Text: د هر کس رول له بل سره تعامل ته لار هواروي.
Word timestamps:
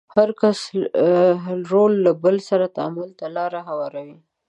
د 0.03 0.03
هر 0.15 0.29
کس 0.41 0.59
رول 1.71 1.93
له 2.05 2.11
بل 2.23 2.35
سره 2.49 2.65
تعامل 2.75 3.09
ته 3.19 3.25
لار 3.35 3.53
هواروي. 3.69 4.17